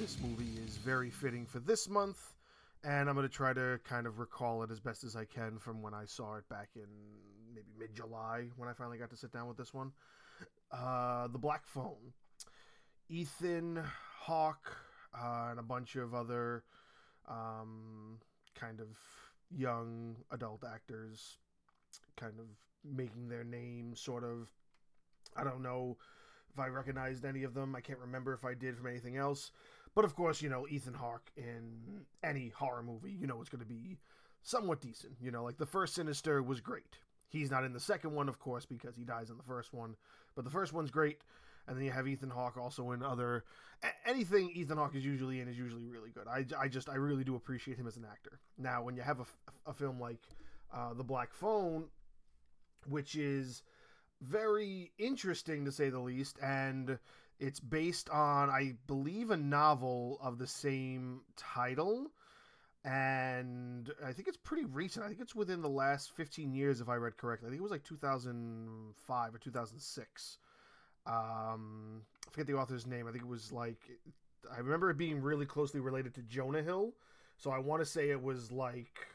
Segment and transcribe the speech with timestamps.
[0.00, 2.32] this movie is very fitting for this month,
[2.84, 5.58] and I'm going to try to kind of recall it as best as I can
[5.58, 6.86] from when I saw it back in
[7.54, 9.92] maybe mid July when I finally got to sit down with this one.
[10.72, 12.14] Uh, the Black Phone.
[13.10, 13.82] Ethan
[14.20, 14.74] Hawke
[15.14, 16.64] uh, and a bunch of other
[17.28, 18.16] um,
[18.58, 18.86] kind of
[19.54, 21.36] young adult actors
[22.16, 22.46] kind of
[22.90, 24.48] making their name sort of
[25.36, 25.98] I don't know
[26.52, 27.76] if I recognized any of them.
[27.76, 29.52] I can't remember if I did from anything else.
[29.94, 33.64] But of course, you know, Ethan Hawke in any horror movie, you know, it's going
[33.64, 33.98] to be
[34.42, 35.14] somewhat decent.
[35.20, 36.98] You know, like the first Sinister was great.
[37.28, 39.96] He's not in the second one, of course, because he dies in the first one.
[40.34, 41.22] But the first one's great.
[41.68, 43.44] And then you have Ethan Hawke also in other.
[44.04, 46.26] Anything Ethan Hawke is usually in is usually really good.
[46.26, 48.40] I, I just, I really do appreciate him as an actor.
[48.58, 50.26] Now, when you have a, a film like
[50.74, 51.84] uh, The Black Phone,
[52.86, 53.62] which is
[54.22, 56.98] very interesting to say the least and
[57.40, 62.10] it's based on i believe a novel of the same title.
[62.84, 65.04] And i think it's pretty recent.
[65.04, 67.48] I think it's within the last 15 years if i read correctly.
[67.48, 70.38] I think it was like 2005 or 2006
[71.06, 73.08] um i forget the author's name.
[73.08, 73.80] I think it was like
[74.54, 76.92] i remember it being really closely related to jonah hill.
[77.38, 79.08] So i want to say it was like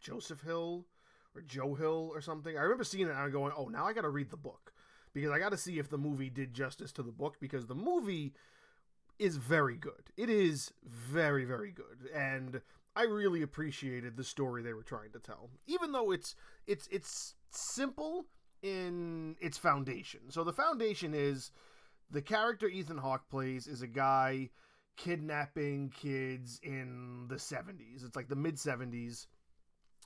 [0.00, 0.86] joseph hill
[1.34, 2.58] or Joe Hill or something.
[2.58, 4.72] I remember seeing it and I'm going, oh, now I got to read the book
[5.14, 7.74] because I got to see if the movie did justice to the book because the
[7.74, 8.34] movie
[9.18, 10.10] is very good.
[10.16, 12.60] It is very very good and
[12.94, 15.50] I really appreciated the story they were trying to tell.
[15.66, 16.34] Even though it's
[16.66, 18.26] it's it's simple
[18.62, 20.20] in its foundation.
[20.30, 21.50] So the foundation is
[22.10, 24.50] the character Ethan Hawke plays is a guy
[24.96, 28.04] kidnapping kids in the 70s.
[28.04, 29.26] It's like the mid 70s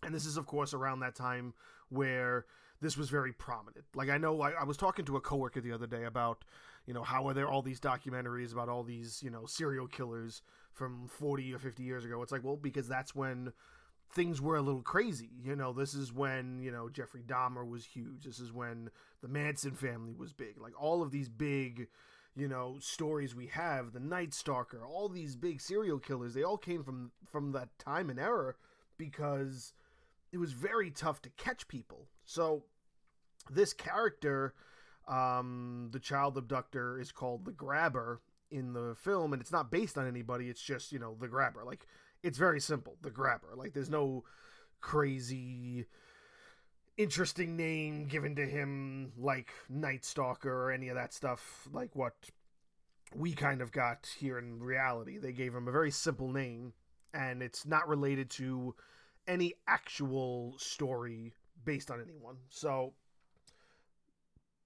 [0.02, 1.54] and this is, of course, around that time
[1.88, 2.46] where
[2.80, 3.84] this was very prominent.
[3.94, 6.44] Like I know, I, I, was talking to a coworker the other day about,
[6.86, 10.42] you know, how are there all these documentaries about all these, you know, serial killers
[10.72, 12.22] from forty or fifty years ago?
[12.22, 13.52] It's like, well, because that's when
[14.12, 15.30] things were a little crazy.
[15.42, 18.24] You know, this is when you know Jeffrey Dahmer was huge.
[18.24, 18.90] This is when
[19.22, 20.58] the Manson family was big.
[20.60, 21.88] Like all of these big,
[22.36, 26.58] you know, stories we have, the Night Stalker, all these big serial killers, they all
[26.58, 28.54] came from from that time and era
[28.98, 29.72] because
[30.32, 32.08] it was very tough to catch people.
[32.26, 32.64] So
[33.50, 34.54] this character,
[35.08, 38.20] um, the child abductor, is called the Grabber
[38.50, 40.50] in the film, and it's not based on anybody.
[40.50, 41.64] It's just you know the Grabber.
[41.64, 41.86] Like
[42.22, 43.54] it's very simple, the Grabber.
[43.56, 44.24] Like there's no
[44.80, 45.86] crazy
[46.96, 52.14] interesting name given to him like Night Stalker or any of that stuff like what
[53.14, 55.18] we kind of got here in reality.
[55.18, 56.72] They gave him a very simple name
[57.12, 58.74] and it's not related to
[59.28, 61.34] any actual story
[61.64, 62.36] based on anyone.
[62.48, 62.92] So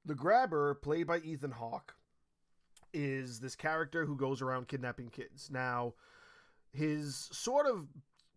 [0.04, 1.94] the grabber, played by Ethan Hawke,
[2.92, 5.48] is this character who goes around kidnapping kids.
[5.50, 5.94] Now,
[6.72, 7.88] his sort of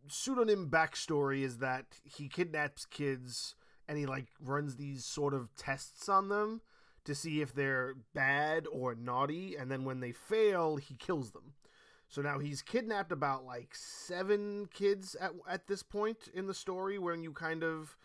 [0.07, 3.55] pseudonym backstory is that he kidnaps kids
[3.87, 6.61] and he like runs these sort of tests on them
[7.05, 11.53] to see if they're bad or naughty, and then when they fail, he kills them.
[12.07, 16.97] So now he's kidnapped about like seven kids at at this point in the story,
[16.97, 17.97] where you kind of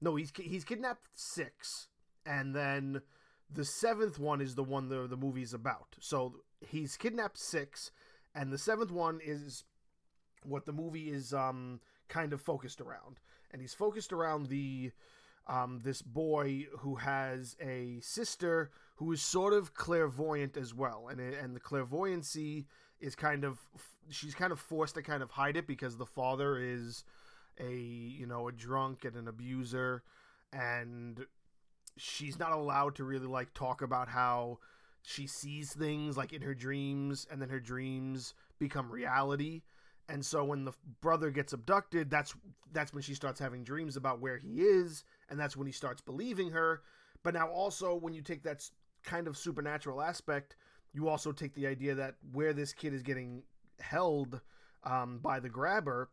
[0.00, 1.88] no, he's he's kidnapped six,
[2.24, 3.02] and then
[3.52, 5.96] the seventh one is the one the the movie's about.
[6.00, 7.90] So he's kidnapped six,
[8.34, 9.64] and the seventh one is
[10.44, 13.20] what the movie is um kind of focused around,
[13.52, 14.92] and he's focused around the
[15.46, 21.20] um, this boy who has a sister who is sort of clairvoyant as well, and
[21.20, 22.66] and the clairvoyancy
[23.00, 23.58] is kind of
[24.10, 27.04] she's kind of forced to kind of hide it because the father is
[27.60, 30.02] a you know a drunk and an abuser,
[30.52, 31.24] and
[31.96, 34.58] she's not allowed to really like talk about how
[35.02, 39.62] she sees things like in her dreams, and then her dreams become reality
[40.10, 42.34] and so when the brother gets abducted, that's
[42.72, 46.00] that's when she starts having dreams about where he is, and that's when he starts
[46.00, 46.82] believing her.
[47.22, 48.68] But now also when you take that
[49.04, 50.56] kind of supernatural aspect,
[50.92, 53.44] you also take the idea that where this kid is getting
[53.78, 54.40] held
[54.82, 56.10] um, by the grabber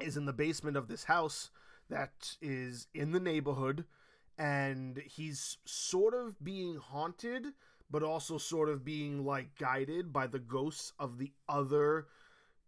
[0.00, 1.50] is in the basement of this house
[1.90, 3.84] that is in the neighborhood
[4.38, 7.46] and he's sort of being haunted
[7.90, 12.06] but also sort of being like guided by the ghosts of the other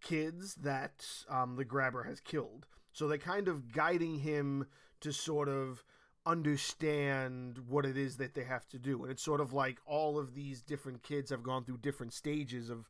[0.00, 2.66] kids that um, the grabber has killed.
[2.92, 4.66] So they're kind of guiding him
[5.00, 5.84] to sort of
[6.26, 9.02] understand what it is that they have to do.
[9.02, 12.70] And it's sort of like all of these different kids have gone through different stages
[12.70, 12.88] of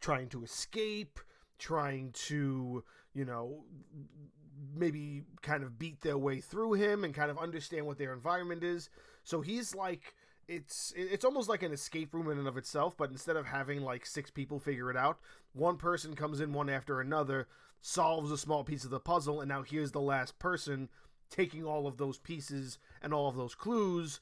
[0.00, 1.20] trying to escape,
[1.58, 2.84] trying to,
[3.14, 3.64] you know,
[4.74, 8.62] maybe kind of beat their way through him and kind of understand what their environment
[8.62, 8.90] is.
[9.24, 10.14] So he's like
[10.48, 13.82] it's it's almost like an escape room in and of itself, but instead of having
[13.82, 15.18] like six people figure it out,
[15.52, 17.46] one person comes in one after another,
[17.80, 20.88] solves a small piece of the puzzle, and now here's the last person
[21.30, 24.18] taking all of those pieces and all of those clues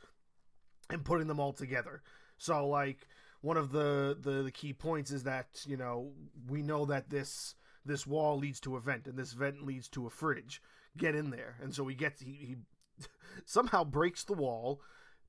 [0.90, 2.02] and putting them all together.
[2.36, 3.08] So like
[3.40, 6.12] one of the, the the key points is that you know
[6.48, 7.54] we know that this
[7.88, 10.62] this wall leads to a vent and this vent leads to a fridge.
[10.96, 12.56] Get in there, and so he gets he, he
[13.44, 14.80] somehow breaks the wall,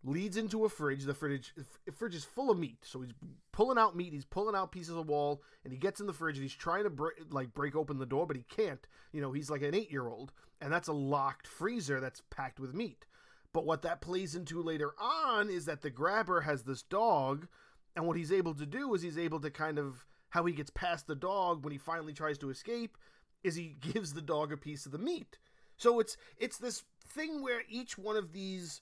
[0.03, 1.03] leads into a fridge.
[1.03, 1.53] The fridge
[1.85, 3.13] the fridge is full of meat, so he's
[3.51, 4.13] pulling out meat.
[4.13, 6.83] He's pulling out pieces of wall, and he gets in the fridge and he's trying
[6.83, 8.85] to break like break open the door, but he can't.
[9.11, 10.31] You know, he's like an eight year old,
[10.61, 13.05] and that's a locked freezer that's packed with meat.
[13.53, 17.47] But what that plays into later on is that the grabber has this dog,
[17.95, 20.69] and what he's able to do is he's able to kind of how he gets
[20.69, 22.97] past the dog when he finally tries to escape
[23.43, 25.37] is he gives the dog a piece of the meat.
[25.77, 28.81] So it's it's this thing where each one of these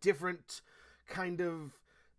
[0.00, 0.60] different
[1.08, 1.72] kind of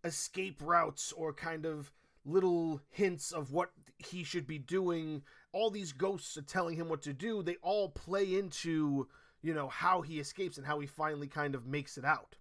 [0.03, 1.91] escape routes or kind of
[2.23, 7.01] little hints of what he should be doing, all these ghosts are telling him what
[7.03, 9.07] to do, they all play into
[9.45, 12.35] you know, how he escapes and how he finally kind of makes it out.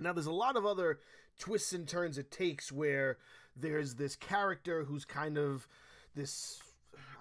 [0.00, 1.00] Now, there's a lot of other
[1.38, 3.18] twists and turns it takes where
[3.56, 5.66] there's this character who's kind of
[6.14, 6.60] this.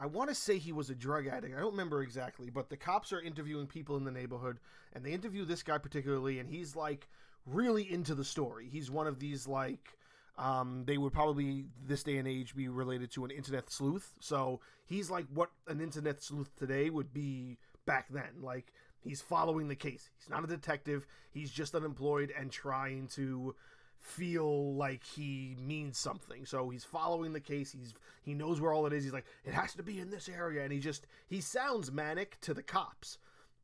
[0.01, 1.55] I want to say he was a drug addict.
[1.55, 4.59] I don't remember exactly, but the cops are interviewing people in the neighborhood,
[4.93, 7.07] and they interview this guy particularly, and he's like
[7.45, 8.67] really into the story.
[8.71, 9.97] He's one of these like
[10.37, 14.13] um, they would probably this day and age be related to an internet sleuth.
[14.19, 18.41] So he's like what an internet sleuth today would be back then.
[18.41, 20.09] Like He's following the case.
[20.17, 21.05] He's not a detective.
[21.31, 23.55] He's just unemployed and trying to
[23.99, 26.45] feel like he means something.
[26.45, 27.71] So he's following the case.
[27.71, 27.93] He's
[28.23, 29.03] he knows where all it is.
[29.03, 32.39] He's like, it has to be in this area, and he just he sounds manic
[32.41, 33.17] to the cops.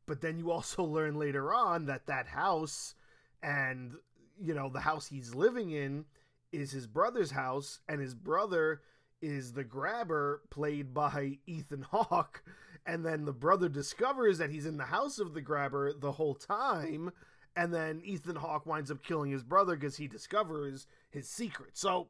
[0.05, 2.95] But then you also learn later on that that house
[3.43, 3.93] and
[4.41, 6.05] you know the house he's living in
[6.51, 8.81] is his brother's house, and his brother
[9.21, 12.43] is the grabber played by Ethan Hawke
[12.85, 16.35] and then the brother discovers that he's in the house of the grabber the whole
[16.35, 17.11] time
[17.55, 21.77] and then Ethan Hawke winds up killing his brother because he discovers his secret.
[21.77, 22.09] So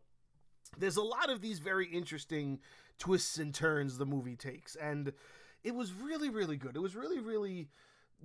[0.78, 2.60] there's a lot of these very interesting
[2.98, 5.14] twists and turns the movie takes and
[5.64, 6.76] it was really really good.
[6.76, 7.70] It was really really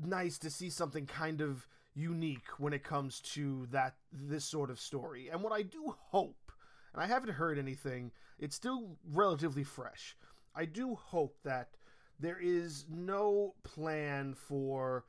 [0.03, 4.81] nice to see something kind of unique when it comes to that this sort of
[4.81, 5.29] story.
[5.29, 6.53] And what I do hope,
[6.95, 10.17] and I haven't heard anything, it's still relatively fresh.
[10.55, 11.77] I do hope that
[12.21, 15.05] there is no plan for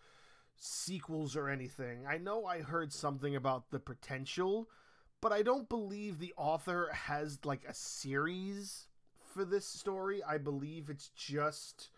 [0.55, 2.05] sequels or anything.
[2.07, 4.69] I know I heard something about the potential,
[5.19, 8.87] but I don't believe the author has like a series
[9.33, 10.21] for this story.
[10.23, 11.89] I believe it's just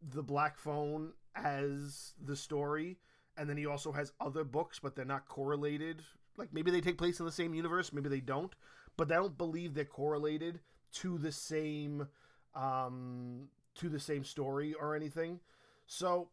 [0.00, 2.98] the Black Phone as the story,
[3.36, 6.02] and then he also has other books, but they're not correlated.
[6.36, 8.54] Like maybe they take place in the same universe, maybe they don't,
[8.96, 10.60] but I don't believe they're correlated
[10.94, 12.06] to the same
[12.54, 15.40] um to the same story or anything.
[15.86, 16.28] So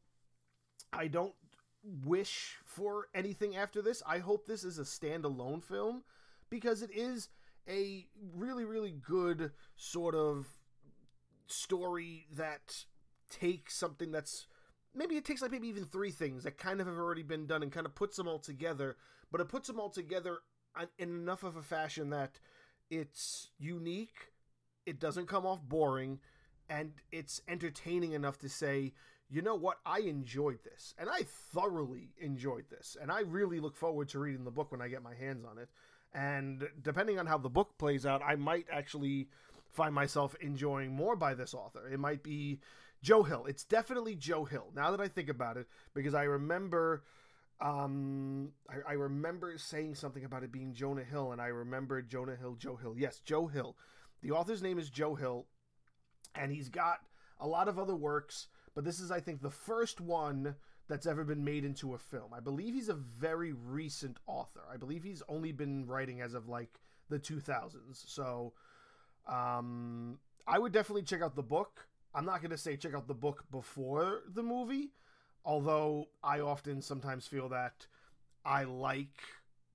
[0.94, 1.34] I don't
[2.06, 4.04] wish for anything after this.
[4.06, 6.04] I hope this is a standalone film
[6.50, 7.30] because it is
[7.68, 10.48] a really, really good sort of
[11.48, 12.86] story that
[13.30, 14.48] takes something that's
[14.94, 17.64] maybe it takes like maybe even three things that kind of have already been done
[17.64, 18.98] and kind of puts them all together,
[19.32, 20.40] but it puts them all together
[20.98, 22.40] in enough of a fashion that
[22.90, 24.32] it's unique,
[24.86, 26.20] it doesn't come off boring,
[26.72, 28.94] and it's entertaining enough to say,
[29.30, 31.24] you know what, I enjoyed this, and I
[31.54, 35.04] thoroughly enjoyed this, and I really look forward to reading the book when I get
[35.04, 35.70] my hands on it.
[36.14, 39.28] And depending on how the book plays out, I might actually
[39.70, 41.88] find myself enjoying more by this author.
[41.90, 42.60] It might be
[43.02, 43.46] Joe Hill.
[43.48, 44.72] It's definitely Joe Hill.
[44.76, 47.04] Now that I think about it, because I remember,
[47.62, 52.36] um, I, I remember saying something about it being Jonah Hill, and I remember Jonah
[52.36, 52.96] Hill, Joe Hill.
[52.98, 53.76] Yes, Joe Hill.
[54.22, 55.48] The author's name is Joe Hill,
[56.36, 57.00] and he's got
[57.40, 60.56] a lot of other works, but this is, I think, the first one
[60.88, 62.34] that's ever been made into a film.
[62.34, 64.62] I believe he's a very recent author.
[64.72, 68.04] I believe he's only been writing as of like the 2000s.
[68.08, 68.54] So
[69.28, 71.88] um, I would definitely check out the book.
[72.14, 74.92] I'm not going to say check out the book before the movie,
[75.46, 77.88] although I often sometimes feel that
[78.44, 79.18] I like,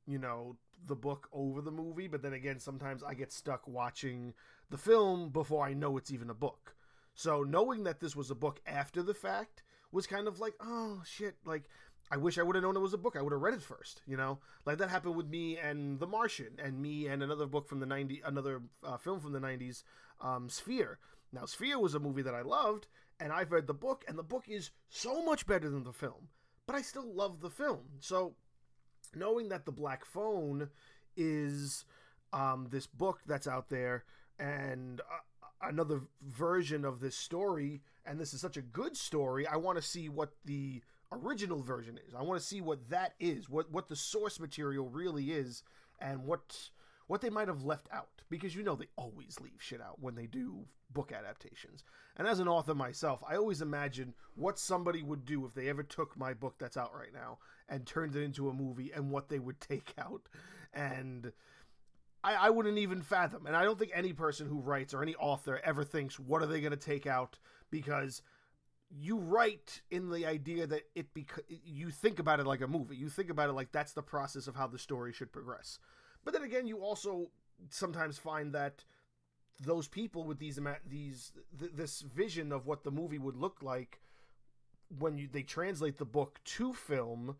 [0.06, 4.34] you know, the book over the movie, but then again, sometimes I get stuck watching
[4.70, 6.74] the film before I know it's even a book.
[7.14, 11.02] So knowing that this was a book after the fact was kind of like, oh
[11.04, 11.64] shit, like
[12.10, 13.16] I wish I would have known it was a book.
[13.16, 14.38] I would have read it first, you know?
[14.64, 17.86] Like that happened with me and The Martian and me and another book from the
[17.86, 19.82] 90 another uh, film from the 90s,
[20.20, 20.98] um, Sphere.
[21.32, 22.86] Now Sphere was a movie that I loved
[23.18, 26.28] and I've read the book and the book is so much better than the film,
[26.66, 27.80] but I still love the film.
[28.00, 28.34] So
[29.14, 30.68] knowing that the Black Phone
[31.16, 31.84] is
[32.32, 34.04] um, this book that's out there
[34.38, 39.56] and uh, another version of this story, and this is such a good story, I
[39.56, 42.14] want to see what the original version is.
[42.14, 45.62] I want to see what that is, what what the source material really is,
[46.00, 46.70] and what
[47.06, 50.14] what they might have left out because you know they always leave shit out when
[50.14, 51.84] they do book adaptations.
[52.16, 55.82] And as an author myself, I always imagine what somebody would do if they ever
[55.82, 57.38] took my book that's out right now
[57.68, 60.22] and turned it into a movie and what they would take out.
[60.72, 61.32] And
[62.26, 63.46] I, I wouldn't even fathom.
[63.46, 66.46] And I don't think any person who writes or any author ever thinks, what are
[66.46, 67.38] they going to take out?
[67.70, 68.20] Because
[68.90, 72.96] you write in the idea that it bec- you think about it like a movie.
[72.96, 75.78] You think about it like that's the process of how the story should progress.
[76.24, 77.30] But then again, you also
[77.70, 78.84] sometimes find that
[79.62, 84.00] those people with these these th- this vision of what the movie would look like
[84.98, 87.36] when you they translate the book to film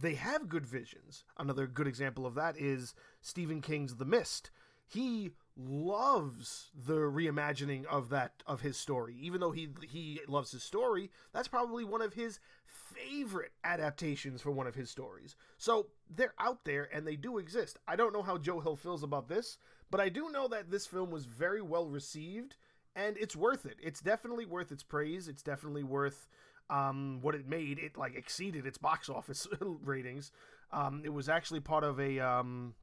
[0.00, 1.24] they have good visions.
[1.38, 4.50] Another good example of that is Stephen King's The Mist.
[4.86, 9.16] He loves the reimagining of that of his story.
[9.20, 14.50] Even though he he loves his story that's probably one of his favorite adaptations for
[14.50, 15.36] one of his stories.
[15.58, 17.78] So they're out there and they do exist.
[17.86, 19.58] I don't know how joe hill feels about this
[19.90, 22.56] but i do know that this film was very well received
[22.96, 23.76] and it's worth it.
[23.82, 25.28] It's definitely worth its praise.
[25.28, 26.26] It's definitely worth
[26.70, 30.32] um, what it made it like exceeded its box office ratings.
[30.72, 32.74] Um, it was actually part of a um,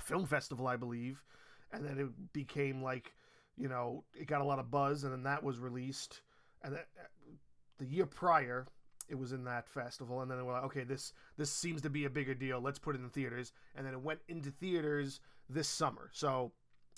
[0.00, 1.22] film festival i believe
[1.72, 3.14] and then it became like
[3.56, 6.20] you know it got a lot of buzz and then that was released
[6.62, 6.86] and that,
[7.78, 8.66] the year prior
[9.08, 11.90] it was in that festival and then they were like okay this this seems to
[11.90, 12.60] be a bigger deal.
[12.60, 13.52] Let's put it in theaters.
[13.74, 16.10] And then it went into theaters this summer.
[16.12, 16.52] So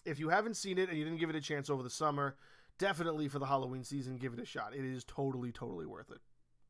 [0.05, 2.37] if you haven't seen it and you didn't give it a chance over the summer
[2.79, 4.75] definitely for the halloween season give it a shot.
[4.75, 6.21] It is totally totally worth it